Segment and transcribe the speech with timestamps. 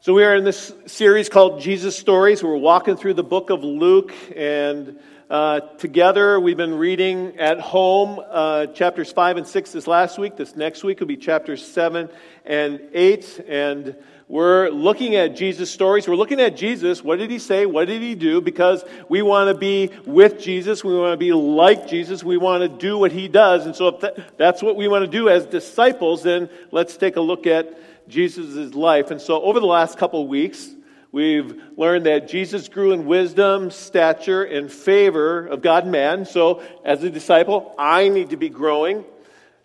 [0.00, 2.40] So, we are in this series called Jesus Stories.
[2.40, 4.96] We're walking through the book of Luke, and
[5.28, 10.36] uh, together we've been reading at home uh, chapters 5 and 6 this last week.
[10.36, 12.08] This next week will be chapters 7
[12.46, 13.44] and 8.
[13.48, 13.96] And
[14.28, 16.06] we're looking at Jesus' stories.
[16.06, 17.02] We're looking at Jesus.
[17.02, 17.66] What did he say?
[17.66, 18.40] What did he do?
[18.40, 20.84] Because we want to be with Jesus.
[20.84, 22.22] We want to be like Jesus.
[22.22, 23.66] We want to do what he does.
[23.66, 27.20] And so, if that's what we want to do as disciples, then let's take a
[27.20, 27.76] look at
[28.08, 29.10] Jesus' life.
[29.10, 30.68] And so, over the last couple of weeks,
[31.12, 36.24] we've learned that Jesus grew in wisdom, stature, and favor of God and man.
[36.24, 39.04] So, as a disciple, I need to be growing.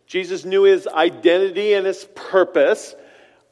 [0.05, 2.95] Jesus knew his identity and his purpose.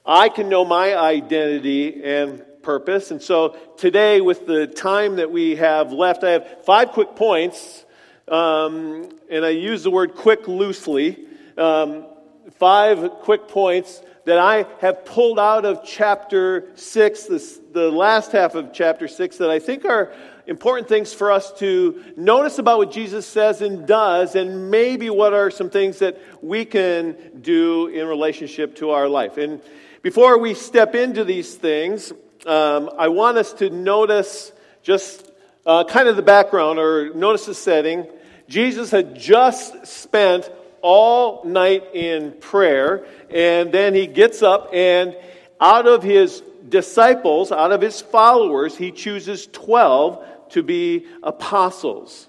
[0.05, 3.11] I can know my identity and purpose.
[3.11, 7.85] And so, today, with the time that we have left, I have five quick points.
[8.27, 11.25] Um, and I use the word quick loosely.
[11.57, 12.05] Um,
[12.51, 18.55] five quick points that I have pulled out of chapter 6, this, the last half
[18.55, 20.13] of chapter 6, that I think are
[20.47, 25.33] important things for us to notice about what Jesus says and does, and maybe what
[25.33, 29.37] are some things that we can do in relationship to our life.
[29.37, 29.61] And
[30.01, 32.11] before we step into these things,
[32.45, 34.51] um, I want us to notice
[34.83, 35.31] just
[35.65, 38.07] uh, kind of the background or notice the setting.
[38.47, 40.49] Jesus had just spent
[40.81, 43.05] all night in prayer.
[43.29, 45.15] And then he gets up and
[45.59, 52.27] out of his disciples, out of his followers, he chooses 12 to be apostles.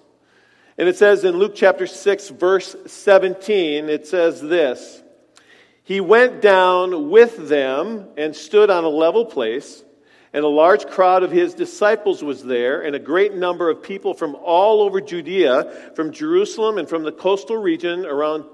[0.79, 5.03] And it says in Luke chapter 6, verse 17, it says this
[5.85, 9.85] He went down with them and stood on a level place
[10.33, 14.15] and a large crowd of his disciples was there, and a great number of people
[14.15, 18.45] from all over Judea, from Jerusalem, and from the coastal region around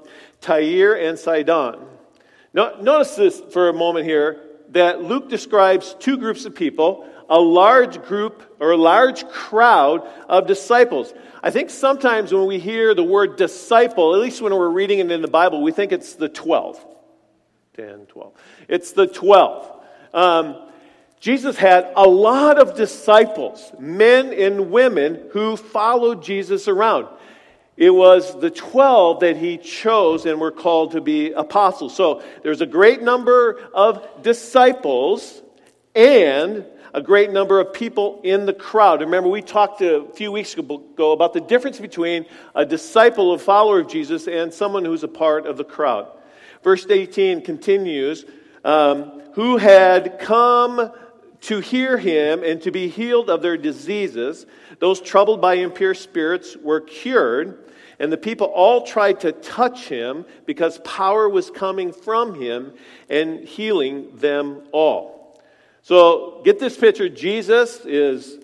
[0.40, 1.78] Tyre and Sidon.
[2.52, 7.38] Now, notice this for a moment here that Luke describes two groups of people a
[7.38, 11.12] large group or a large crowd of disciples.
[11.42, 15.10] I think sometimes when we hear the word disciple, at least when we're reading it
[15.10, 16.84] in the Bible, we think it's the 12.
[17.76, 18.32] 10, 12.
[18.69, 19.84] It's the 12.
[20.14, 20.69] Um,
[21.20, 27.08] Jesus had a lot of disciples, men and women, who followed Jesus around.
[27.76, 31.94] It was the 12 that he chose and were called to be apostles.
[31.94, 35.42] So there's a great number of disciples
[35.94, 39.00] and a great number of people in the crowd.
[39.00, 43.80] Remember, we talked a few weeks ago about the difference between a disciple, a follower
[43.80, 46.08] of Jesus, and someone who's a part of the crowd.
[46.64, 48.24] Verse 18 continues
[48.64, 50.90] um, Who had come
[51.43, 54.47] to hear him and to be healed of their diseases.
[54.78, 60.25] Those troubled by impure spirits were cured, and the people all tried to touch him
[60.47, 62.72] because power was coming from him
[63.09, 65.41] and healing them all.
[65.82, 68.38] So get this picture Jesus is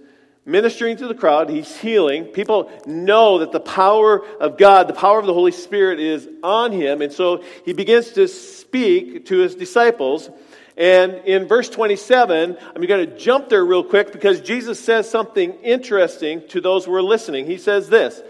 [0.47, 2.25] ministering to the crowd, he's healing.
[2.27, 6.72] People know that the power of God, the power of the Holy Spirit is on
[6.72, 10.28] him, and so he begins to speak to his disciples.
[10.77, 15.53] And in verse 27, I'm going to jump there real quick because Jesus says something
[15.62, 17.47] interesting to those who are listening.
[17.47, 18.21] He says this,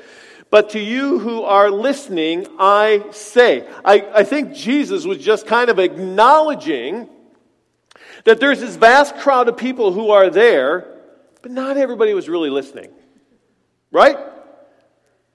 [0.51, 3.67] but to you who are listening, I say.
[3.85, 7.09] I, I think Jesus was just kind of acknowledging
[8.25, 10.94] that there's this vast crowd of people who are there,
[11.45, 12.89] but not everybody was really listening.
[13.93, 14.17] Right?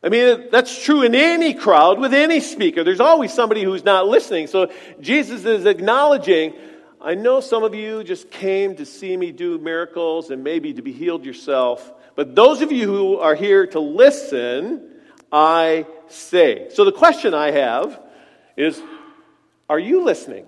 [0.01, 2.83] I mean, that's true in any crowd with any speaker.
[2.83, 4.47] There's always somebody who's not listening.
[4.47, 6.55] So Jesus is acknowledging
[6.99, 10.81] I know some of you just came to see me do miracles and maybe to
[10.81, 14.89] be healed yourself, but those of you who are here to listen,
[15.31, 16.69] I say.
[16.73, 18.01] So the question I have
[18.57, 18.81] is
[19.69, 20.47] Are you listening?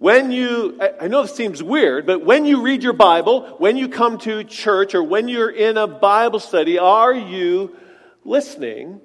[0.00, 3.86] When you, I know this seems weird, but when you read your Bible, when you
[3.86, 7.76] come to church, or when you're in a Bible study, are you
[8.24, 9.02] listening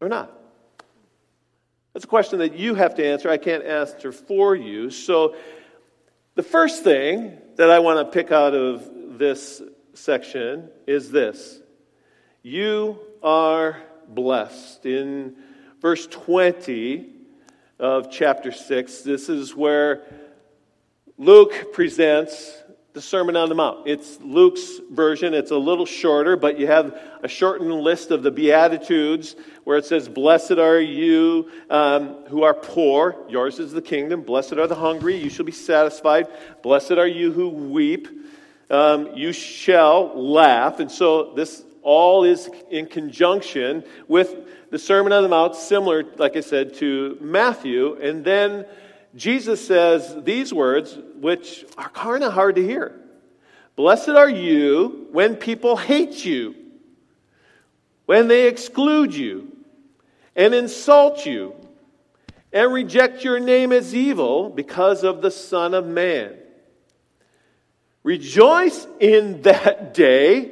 [0.00, 0.32] or not?
[1.92, 3.28] That's a question that you have to answer.
[3.28, 4.88] I can't answer for you.
[4.88, 5.36] So,
[6.34, 9.60] the first thing that I want to pick out of this
[9.92, 11.60] section is this
[12.42, 14.86] You are blessed.
[14.86, 15.36] In
[15.82, 17.10] verse 20
[17.78, 20.02] of chapter 6, this is where
[21.18, 22.62] Luke presents
[22.92, 23.88] the Sermon on the Mount.
[23.88, 25.34] It's Luke's version.
[25.34, 29.34] It's a little shorter, but you have a shortened list of the Beatitudes
[29.64, 33.16] where it says, Blessed are you um, who are poor.
[33.28, 34.22] Yours is the kingdom.
[34.22, 35.16] Blessed are the hungry.
[35.16, 36.28] You shall be satisfied.
[36.62, 38.06] Blessed are you who weep.
[38.70, 40.78] Um, you shall laugh.
[40.78, 44.36] And so this all is in conjunction with
[44.74, 47.94] the Sermon on the Mount, similar, like I said, to Matthew.
[48.02, 48.66] And then
[49.14, 53.00] Jesus says these words, which are kind of hard to hear.
[53.76, 56.56] Blessed are you when people hate you,
[58.06, 59.56] when they exclude you
[60.34, 61.54] and insult you
[62.52, 66.34] and reject your name as evil because of the Son of Man.
[68.02, 70.50] Rejoice in that day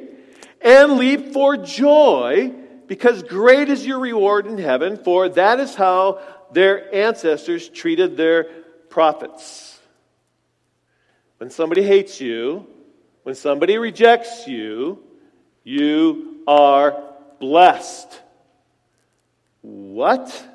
[0.61, 2.53] and leap for joy
[2.87, 6.19] because great is your reward in heaven, for that is how
[6.51, 8.45] their ancestors treated their
[8.89, 9.79] prophets.
[11.37, 12.67] When somebody hates you,
[13.23, 15.03] when somebody rejects you,
[15.63, 17.01] you are
[17.39, 18.21] blessed.
[19.61, 20.47] What?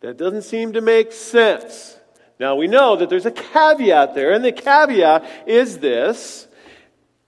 [0.00, 1.96] That doesn't seem to make sense.
[2.38, 6.48] Now we know that there's a caveat there, and the caveat is this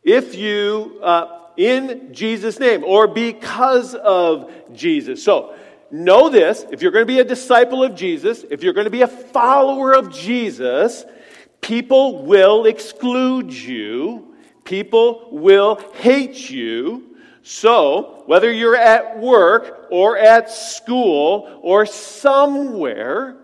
[0.02, 5.22] if you, uh, in Jesus' name, or because of Jesus.
[5.22, 5.54] So,
[5.90, 8.90] know this if you're going to be a disciple of Jesus, if you're going to
[8.90, 11.04] be a follower of Jesus,
[11.60, 14.34] people will exclude you,
[14.64, 17.16] people will hate you.
[17.42, 23.41] So, whether you're at work or at school or somewhere,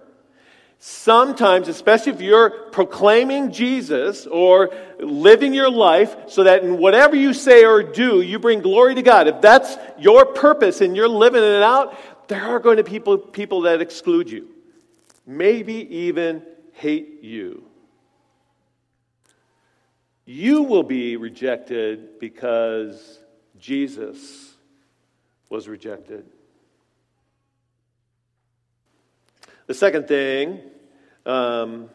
[0.79, 4.71] sometimes, especially if you're proclaiming Jesus or
[5.01, 9.03] living your life so that in whatever you say or do, you bring glory to
[9.03, 11.99] God, if that's your purpose and you're living it out,
[12.29, 14.49] there are going to be people, people that exclude you,
[15.27, 16.43] maybe even
[16.73, 17.65] hate you.
[20.25, 23.19] You will be rejected because
[23.59, 24.55] Jesus
[25.49, 26.27] was rejected.
[29.69, 30.61] The second thing,
[31.27, 31.91] um,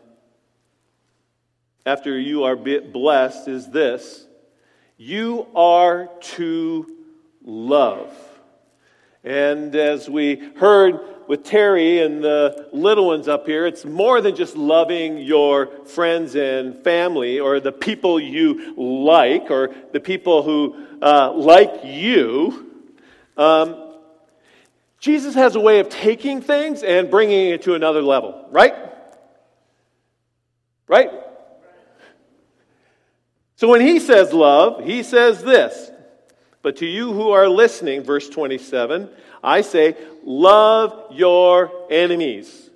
[1.88, 4.28] after you are blessed, is this
[4.96, 6.86] you are to
[7.44, 8.16] love.
[9.24, 14.36] And as we heard with Terry and the little ones up here, it's more than
[14.36, 20.76] just loving your friends and family or the people you like or the people who
[21.02, 22.70] uh, like you.
[23.36, 23.93] Um,
[25.04, 28.74] Jesus has a way of taking things and bringing it to another level, right?
[30.88, 31.12] Right?
[33.58, 35.92] So when he says love, he says this
[36.62, 39.10] but to you who are listening, verse 27,
[39.44, 42.70] I say, love your enemies.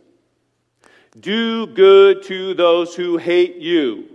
[1.17, 4.09] Do good to those who hate you.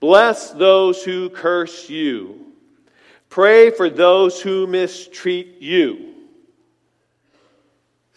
[0.00, 2.54] Bless those who curse you.
[3.28, 6.05] Pray for those who mistreat you.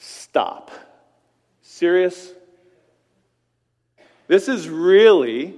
[0.01, 0.71] Stop.
[1.61, 2.31] Serious?
[4.27, 5.55] This is really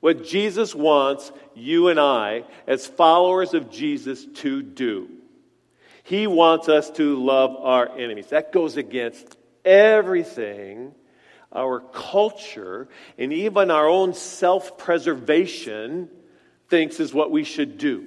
[0.00, 5.08] what Jesus wants you and I, as followers of Jesus, to do.
[6.02, 8.28] He wants us to love our enemies.
[8.28, 10.94] That goes against everything
[11.52, 16.08] our culture and even our own self preservation
[16.68, 18.06] thinks is what we should do.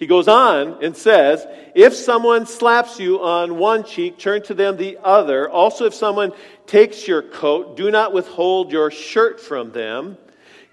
[0.00, 4.78] He goes on and says, If someone slaps you on one cheek, turn to them
[4.78, 5.48] the other.
[5.48, 6.32] Also, if someone
[6.66, 10.16] takes your coat, do not withhold your shirt from them.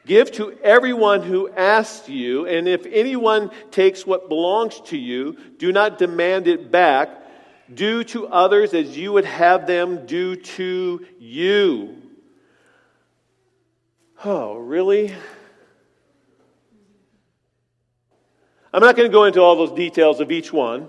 [0.05, 5.73] Give to everyone who asks you, and if anyone takes what belongs to you, do
[5.73, 7.09] not demand it back.
[7.73, 12.01] Do to others as you would have them do to you.
[14.23, 15.13] Oh, really?
[18.77, 20.87] I'm not going to go into all those details of each one.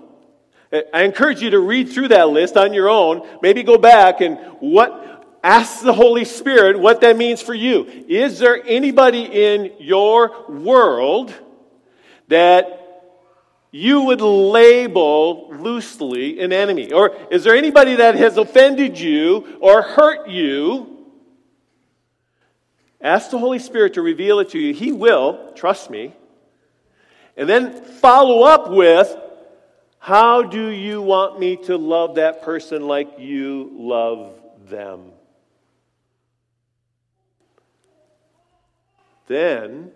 [0.93, 3.27] I encourage you to read through that list on your own.
[3.41, 7.87] Maybe go back and what, ask the Holy Spirit what that means for you.
[8.07, 11.33] Is there anybody in your world
[12.27, 12.75] that
[13.71, 16.93] you would label loosely an enemy?
[16.93, 21.07] Or is there anybody that has offended you or hurt you?
[23.01, 24.75] Ask the Holy Spirit to reveal it to you.
[24.75, 26.13] He will, trust me.
[27.39, 29.15] And then follow up with,
[29.97, 34.33] how do you want me to love that person like you love
[34.67, 35.13] them?
[39.27, 39.93] Then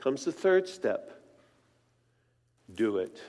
[0.00, 1.12] comes the third step
[2.74, 3.20] do it.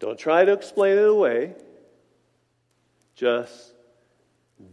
[0.00, 1.54] Don't try to explain it away.
[3.14, 3.74] Just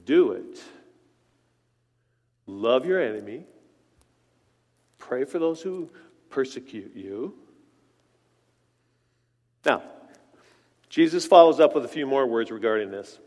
[0.03, 0.63] do it.
[2.47, 3.45] Love your enemy.
[5.07, 5.87] Pray for those who
[6.31, 7.35] persecute you.
[9.63, 9.83] Now,
[10.89, 13.19] Jesus follows up with a few more words regarding this.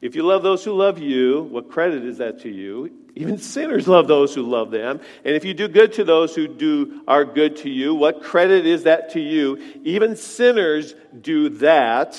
[0.00, 2.90] If you love those who love you, what credit is that to you?
[3.14, 5.00] Even sinners love those who love them.
[5.22, 8.64] And if you do good to those who do are good to you, what credit
[8.64, 9.58] is that to you?
[9.84, 12.18] Even sinners do that.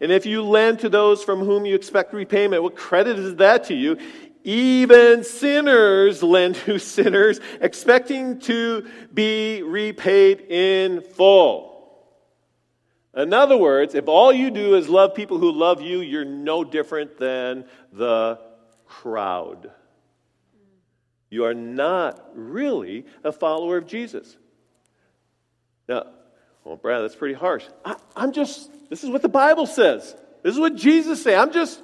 [0.00, 3.64] And if you lend to those from whom you expect repayment, what credit is that
[3.64, 3.98] to you?
[4.44, 11.72] Even sinners lend to sinners, expecting to be repaid in full.
[13.16, 16.62] In other words, if all you do is love people who love you, you're no
[16.62, 18.38] different than the
[18.86, 19.70] crowd.
[21.30, 24.36] You are not really a follower of Jesus.
[25.88, 26.06] Now,
[26.64, 27.64] well, Brad, that's pretty harsh.
[27.84, 30.14] I, am just, this is what the Bible says.
[30.42, 31.38] This is what Jesus said.
[31.38, 31.80] I'm just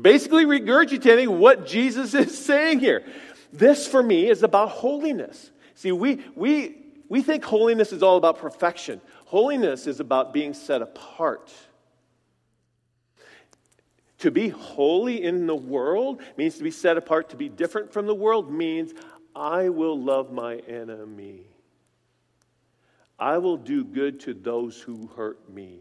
[0.00, 3.04] basically regurgitating what Jesus is saying here.
[3.52, 5.50] This, for me, is about holiness.
[5.74, 6.76] See, we, we,
[7.08, 9.00] we think holiness is all about perfection.
[9.26, 11.52] Holiness is about being set apart.
[14.18, 18.06] To be holy in the world means to be set apart, to be different from
[18.06, 18.92] the world means
[19.34, 21.46] I will love my enemy.
[23.18, 25.80] I will do good to those who hurt me.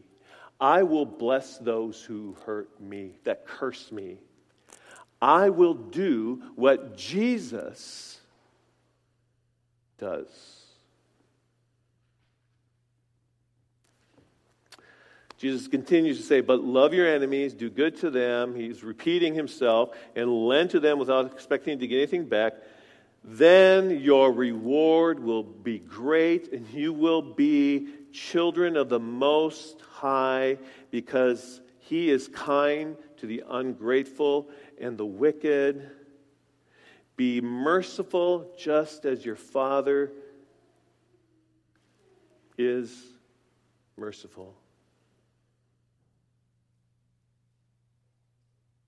[0.60, 4.18] I will bless those who hurt me, that curse me.
[5.22, 8.20] I will do what Jesus
[9.98, 10.60] does.
[15.38, 18.56] Jesus continues to say, But love your enemies, do good to them.
[18.56, 22.54] He's repeating himself, and lend to them without expecting to get anything back.
[23.24, 30.58] Then your reward will be great, and you will be children of the Most High,
[30.92, 34.50] because He is kind to the ungrateful
[34.80, 35.90] and the wicked.
[37.16, 40.12] Be merciful just as your Father
[42.58, 42.96] is
[43.98, 44.56] merciful.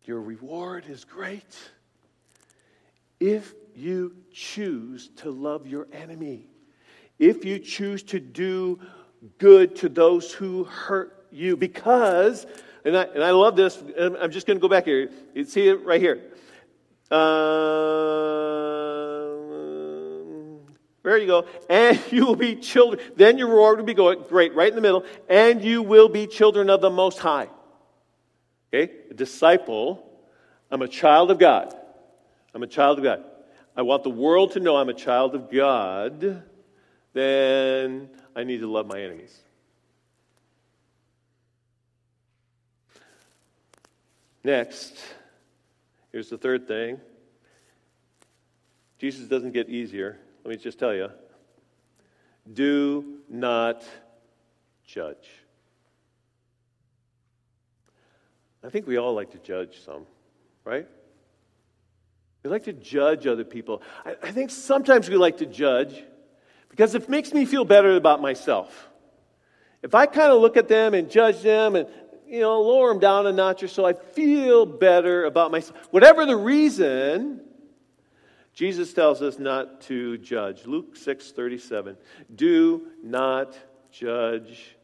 [0.06, 1.58] Your reward is great
[3.20, 6.48] if you choose to love your enemy,
[7.20, 8.80] if you choose to do
[9.38, 12.46] good to those who hurt you, because,
[12.84, 15.10] and I, and I love this, I'm just going to go back here.
[15.34, 16.22] You see it right here.
[17.10, 17.52] Uh,
[21.04, 21.46] there you go.
[21.70, 23.02] And you will be children.
[23.16, 25.06] Then your reward will be going, great, right in the middle.
[25.30, 27.50] And you will be children of the Most High.
[28.74, 28.94] Okay?
[29.10, 30.08] A disciple.
[30.70, 31.76] I'm a child of God.
[32.54, 33.24] I'm a child of God.
[33.76, 36.44] I want the world to know I'm a child of God.
[37.14, 39.38] Then I need to love my enemies.
[44.44, 44.98] Next,
[46.12, 47.00] here's the third thing.
[48.98, 50.18] Jesus doesn't get easier.
[50.44, 51.10] Let me just tell you.
[52.52, 53.84] Do not
[54.86, 55.28] judge.
[58.64, 60.06] I think we all like to judge some,
[60.66, 60.88] right?
[62.44, 63.82] We like to judge other people.
[64.06, 66.04] I, I think sometimes we like to judge
[66.72, 68.90] because it makes me feel better about myself.
[69.84, 71.88] If I kind of look at them and judge them and
[72.28, 75.78] you know lower them down a notch or so, I feel better about myself.
[75.92, 77.42] Whatever the reason,
[78.54, 80.66] Jesus tells us not to judge.
[80.66, 81.98] Luke 6:37.
[82.34, 83.58] Do not
[83.92, 84.78] judge,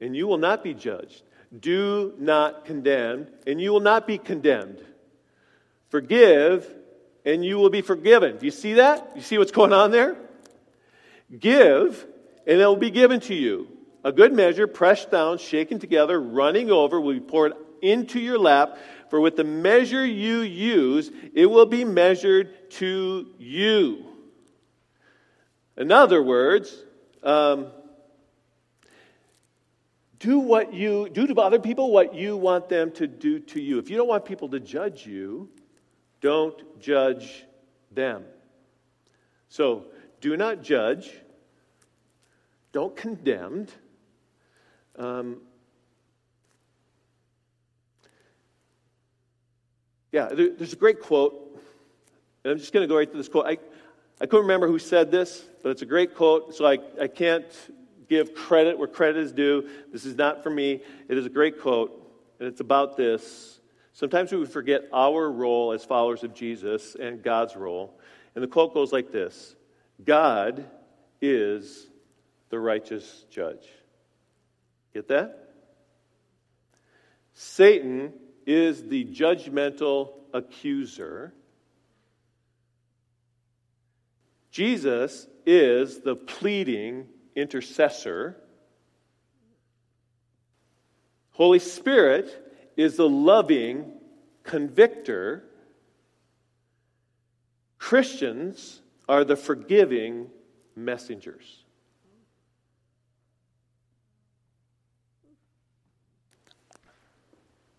[0.00, 1.22] and you will not be judged.
[1.58, 4.84] Do not condemn, and you will not be condemned.
[5.88, 6.68] Forgive,
[7.24, 8.36] and you will be forgiven.
[8.36, 9.12] Do you see that?
[9.16, 10.18] You see what's going on there?
[11.36, 12.06] Give,
[12.46, 13.68] and it will be given to you.
[14.04, 18.78] A good measure, pressed down, shaken together, running over, will be poured into your lap.
[19.10, 24.04] For with the measure you use, it will be measured to you.
[25.76, 26.74] In other words,
[27.22, 27.68] um,
[30.18, 33.78] do what you do to other people what you want them to do to you.
[33.78, 35.48] If you don't want people to judge you,
[36.20, 37.44] don't judge
[37.92, 38.24] them.
[39.48, 39.86] So,
[40.20, 41.10] do not judge.
[42.72, 43.66] Don't condemn.
[44.96, 45.40] Um,
[50.12, 51.60] yeah, there, there's a great quote.
[52.44, 53.46] And I'm just going to go right to this quote.
[53.46, 53.58] I,
[54.20, 57.46] I couldn't remember who said this, but it's a great quote, so I, I can't
[58.08, 59.68] give credit where credit is due.
[59.92, 60.80] This is not for me.
[61.08, 61.92] It is a great quote,
[62.38, 63.60] and it's about this.
[63.92, 67.98] Sometimes we forget our role as followers of Jesus and God's role.
[68.34, 69.56] And the quote goes like this
[70.04, 70.64] God
[71.20, 71.86] is
[72.50, 73.66] the righteous judge.
[74.94, 75.54] Get that?
[77.34, 78.12] Satan
[78.46, 81.34] is the judgmental accuser.
[84.50, 88.36] Jesus is the pleading intercessor.
[91.32, 92.28] Holy Spirit
[92.76, 93.92] is the loving
[94.42, 95.44] convictor.
[97.78, 100.28] Christians are the forgiving
[100.76, 101.64] messengers.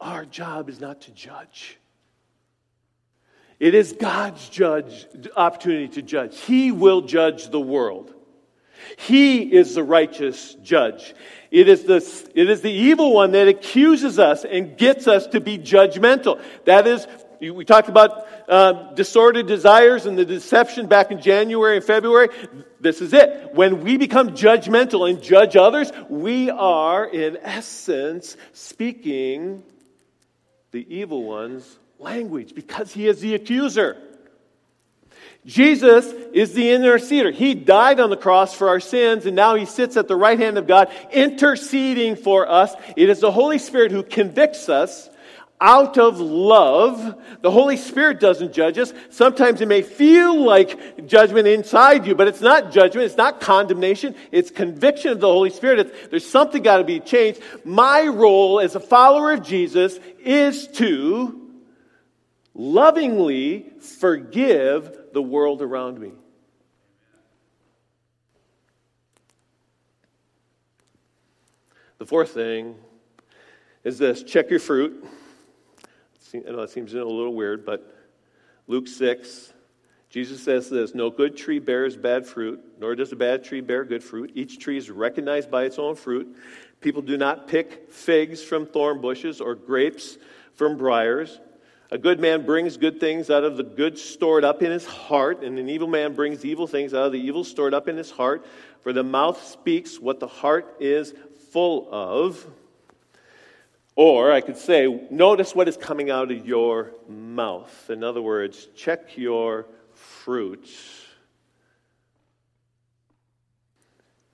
[0.01, 1.77] Our job is not to judge.
[3.59, 5.05] It is God's judge
[5.35, 6.39] opportunity to judge.
[6.39, 8.13] He will judge the world.
[8.97, 11.13] He is the righteous judge.
[11.51, 11.97] It is, the,
[12.33, 16.41] it is the evil one that accuses us and gets us to be judgmental.
[16.63, 17.05] That is,
[17.41, 22.29] we talked about uh, disordered desires and the deception back in January and February.
[22.79, 23.53] This is it.
[23.53, 29.63] When we become judgmental and judge others, we are, in essence, speaking
[30.71, 33.97] the evil one's language because he is the accuser.
[35.45, 37.33] Jesus is the interceder.
[37.33, 40.37] He died on the cross for our sins, and now he sits at the right
[40.37, 42.73] hand of God, interceding for us.
[42.95, 45.09] It is the Holy Spirit who convicts us
[45.61, 47.21] out of love.
[47.41, 48.93] The Holy Spirit doesn't judge us.
[49.09, 53.05] Sometimes it may feel like judgment inside you, but it's not judgment.
[53.05, 54.15] It's not condemnation.
[54.31, 55.79] It's conviction of the Holy Spirit.
[55.79, 57.41] It's, there's something got to be changed.
[57.65, 61.49] My role as a follower of Jesus is to
[62.53, 66.11] lovingly forgive the world around me.
[71.97, 72.75] The fourth thing
[73.83, 75.05] is this check your fruit.
[76.35, 77.95] I know it seems a little weird, but
[78.67, 79.53] Luke 6,
[80.09, 83.83] Jesus says this No good tree bears bad fruit, nor does a bad tree bear
[83.83, 84.31] good fruit.
[84.35, 86.35] Each tree is recognized by its own fruit.
[86.81, 90.17] People do not pick figs from thorn bushes or grapes
[90.53, 91.39] from briars.
[91.91, 95.43] A good man brings good things out of the good stored up in his heart,
[95.43, 98.11] and an evil man brings evil things out of the evil stored up in his
[98.11, 98.45] heart.
[98.83, 101.13] For the mouth speaks what the heart is
[101.51, 102.45] full of.
[103.99, 107.89] Or I could say, notice what is coming out of your mouth.
[107.89, 110.69] In other words, check your fruit.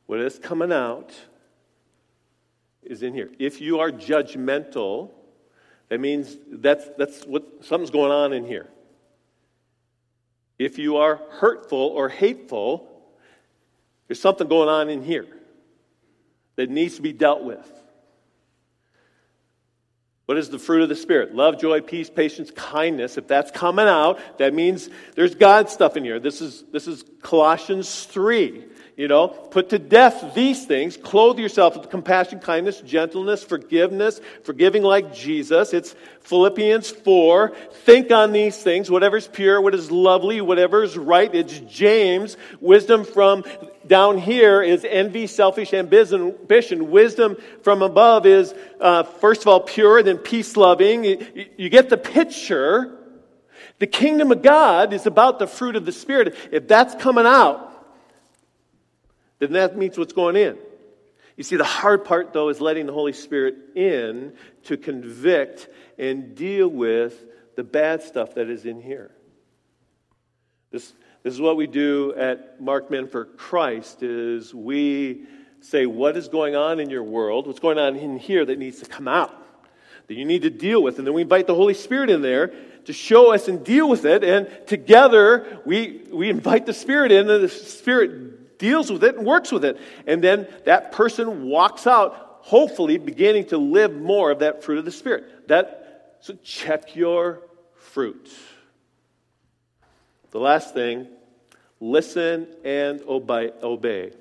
[0.05, 1.15] What is coming out
[2.83, 3.31] is in here.
[3.39, 5.09] If you are judgmental,
[5.89, 8.69] that means that's, that's what something's going on in here.
[10.59, 12.87] If you are hurtful or hateful,
[14.07, 15.25] there's something going on in here
[16.55, 17.67] that needs to be dealt with.
[20.25, 21.35] What is the fruit of the Spirit?
[21.35, 23.17] Love, joy, peace, patience, kindness.
[23.17, 26.19] If that's coming out, that means there's God stuff in here.
[26.19, 28.65] This is, this is Colossians 3.
[28.97, 30.95] You know, put to death these things.
[30.95, 35.73] Clothe yourself with compassion, kindness, gentleness, forgiveness, forgiving like Jesus.
[35.73, 37.49] It's Philippians 4.
[37.83, 38.89] Think on these things.
[38.89, 41.33] whatever's pure, what is lovely, whatever is right.
[41.35, 42.37] It's James.
[42.61, 43.43] Wisdom from
[43.87, 46.91] down here is envy, selfish ambition.
[46.91, 51.03] Wisdom from above is, uh, first of all, pure, then peace loving.
[51.03, 52.97] You, you get the picture.
[53.79, 56.35] The kingdom of God is about the fruit of the Spirit.
[56.51, 57.71] If that's coming out,
[59.39, 60.57] then that means what's going in.
[61.35, 65.67] You see, the hard part, though, is letting the Holy Spirit in to convict
[65.97, 69.11] and deal with the bad stuff that is in here.
[70.71, 70.93] This,
[71.25, 75.23] this is what we do at Marked Men for Christ is we
[75.59, 77.47] say, what is going on in your world?
[77.47, 79.33] What's going on in here that needs to come out?
[80.05, 80.99] That you need to deal with.
[80.99, 84.05] And then we invite the Holy Spirit in there to show us and deal with
[84.05, 84.23] it.
[84.23, 89.25] And together we, we invite the Spirit in, and the Spirit deals with it and
[89.25, 89.79] works with it.
[90.05, 94.85] And then that person walks out, hopefully beginning to live more of that fruit of
[94.85, 95.47] the Spirit.
[95.47, 97.41] That, so check your
[97.77, 98.29] fruit.
[100.35, 101.07] The last thing,
[101.79, 104.11] listen and obey.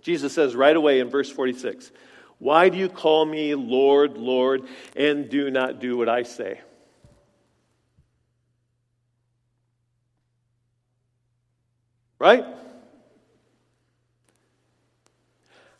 [0.00, 1.92] Jesus says right away in verse 46,
[2.38, 4.62] Why do you call me Lord, Lord,
[4.96, 6.62] and do not do what I say?
[12.18, 12.46] Right?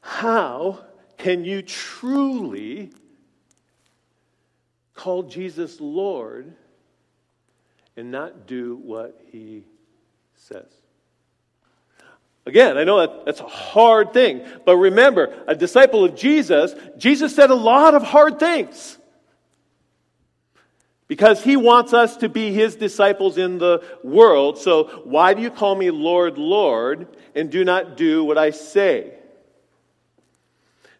[0.02, 0.84] How
[1.16, 2.90] can you truly
[4.94, 6.52] call Jesus Lord
[7.96, 9.64] and not do what he
[10.34, 10.66] says?
[12.44, 17.34] Again, I know that that's a hard thing, but remember, a disciple of Jesus, Jesus
[17.34, 18.98] said a lot of hard things
[21.06, 24.58] because he wants us to be his disciples in the world.
[24.58, 29.12] So, why do you call me Lord, Lord, and do not do what I say?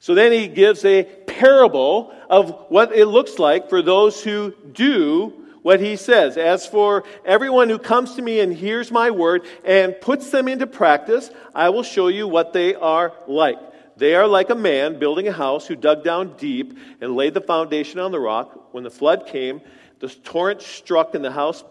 [0.02, 5.41] So then he gives a parable of what it looks like for those who do
[5.62, 6.36] what he says.
[6.36, 10.66] As for everyone who comes to me and hears my word and puts them into
[10.66, 13.58] practice, I will show you what they are like.
[13.96, 17.40] They are like a man building a house who dug down deep and laid the
[17.40, 18.72] foundation on the rock.
[18.74, 19.60] When the flood came,
[20.00, 21.62] the torrent struck and the house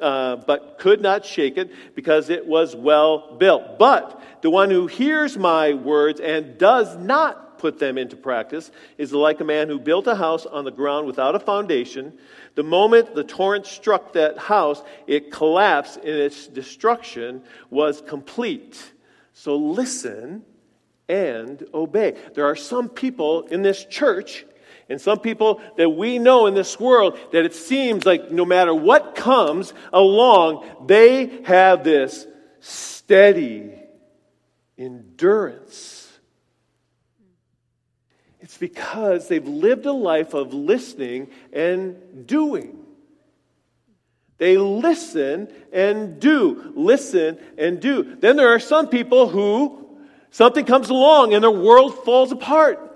[0.00, 3.78] uh, but could not shake it because it was well built.
[3.78, 9.12] But the one who hears my words and does not put them into practice is
[9.12, 12.14] like a man who built a house on the ground without a foundation.
[12.54, 18.92] The moment the torrent struck that house, it collapsed and its destruction was complete.
[19.32, 20.42] So listen
[21.08, 22.16] and obey.
[22.34, 24.44] There are some people in this church
[24.88, 28.74] and some people that we know in this world that it seems like no matter
[28.74, 32.26] what comes along, they have this
[32.58, 33.72] steady
[34.76, 35.99] endurance.
[38.50, 42.84] It's because they've lived a life of listening and doing.
[44.38, 46.72] They listen and do.
[46.74, 48.16] Listen and do.
[48.18, 50.00] Then there are some people who
[50.32, 52.92] something comes along and their world falls apart.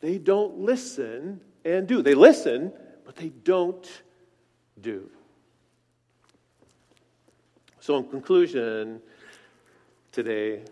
[0.00, 2.00] They don't listen and do.
[2.00, 2.72] They listen,
[3.04, 3.84] but they don't
[4.80, 5.10] do.
[7.80, 9.00] So, in conclusion,
[10.12, 10.62] today,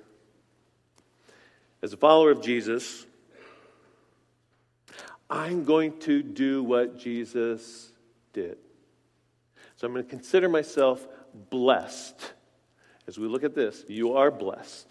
[1.83, 3.07] as a follower of Jesus,
[5.29, 7.91] I'm going to do what Jesus
[8.33, 8.59] did.
[9.77, 11.07] So I'm going to consider myself
[11.51, 12.33] blessed.
[13.07, 14.87] As we look at this, you are blessed.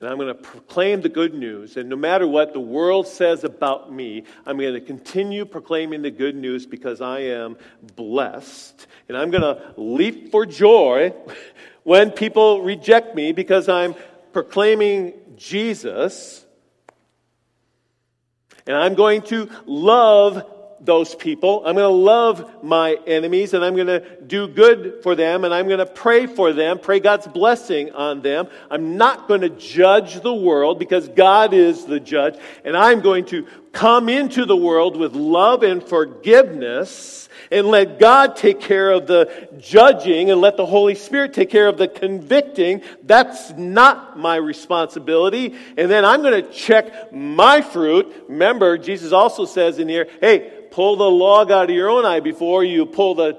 [0.00, 1.76] And I'm going to proclaim the good news.
[1.76, 6.10] And no matter what the world says about me, I'm going to continue proclaiming the
[6.10, 7.56] good news because I am
[7.94, 8.88] blessed.
[9.08, 11.14] And I'm going to leap for joy
[11.84, 13.94] when people reject me because I'm
[14.32, 16.41] proclaiming Jesus.
[18.66, 20.46] And I'm going to love
[20.84, 21.64] those people.
[21.64, 25.54] I'm going to love my enemies and I'm going to do good for them and
[25.54, 28.48] I'm going to pray for them, pray God's blessing on them.
[28.68, 32.36] I'm not going to judge the world because God is the judge.
[32.64, 38.36] And I'm going to come into the world with love and forgiveness and let God
[38.36, 42.82] take care of the judging and let the Holy Spirit take care of the convicting.
[43.02, 45.54] That's not my responsibility.
[45.76, 48.24] And then I'm going to check my fruit.
[48.28, 52.20] Remember, Jesus also says in here, hey, pull the log out of your own eye
[52.20, 53.38] before you pull the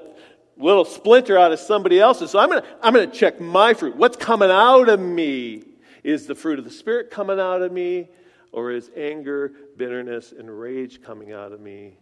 [0.56, 2.30] little splinter out of somebody else's.
[2.30, 3.96] So I'm going to I'm going to check my fruit.
[3.96, 5.64] What's coming out of me?
[6.04, 8.08] Is the fruit of the Spirit coming out of me?
[8.54, 11.98] Or is anger, bitterness, and rage coming out of me?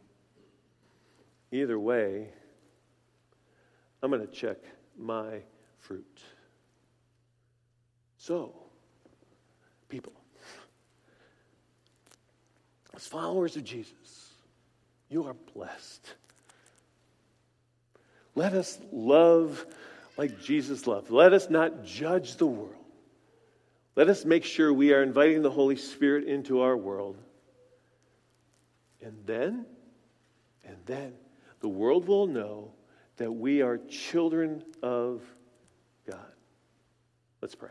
[1.51, 2.29] Either way,
[4.03, 4.59] I'm going to check
[4.99, 5.39] my
[5.79, 6.21] fruit.
[8.19, 8.55] So,
[9.89, 10.13] people,
[12.95, 14.35] as followers of Jesus,
[15.09, 16.07] you are blessed.
[18.35, 19.65] Let us love
[20.19, 21.11] like Jesus loved.
[21.11, 22.82] Let us not judge the world.
[23.95, 27.19] Let us make sure we are inviting the Holy Spirit into our world.
[29.03, 29.67] And then,
[30.65, 31.13] and then,
[31.61, 32.73] the world will know
[33.17, 35.23] that we are children of
[36.09, 36.33] God.
[37.41, 37.71] Let's pray.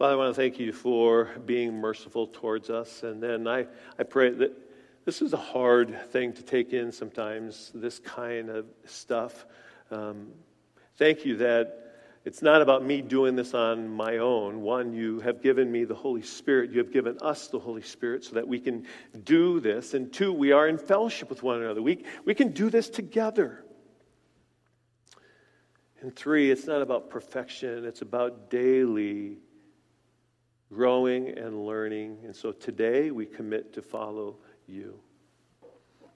[0.00, 3.02] Father, I want to thank you for being merciful towards us.
[3.02, 3.66] And then I,
[3.98, 4.56] I pray that
[5.04, 9.44] this is a hard thing to take in sometimes, this kind of stuff.
[9.90, 10.28] Um,
[10.96, 14.62] thank you that it's not about me doing this on my own.
[14.62, 16.70] One, you have given me the Holy Spirit.
[16.70, 18.86] You have given us the Holy Spirit so that we can
[19.22, 19.92] do this.
[19.92, 21.82] And two, we are in fellowship with one another.
[21.82, 23.62] We, we can do this together.
[26.00, 29.40] And three, it's not about perfection, it's about daily
[30.72, 32.18] growing and learning.
[32.24, 34.98] And so today we commit to follow you.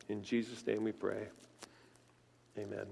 [0.09, 1.29] In Jesus' name we pray.
[2.59, 2.87] Amen.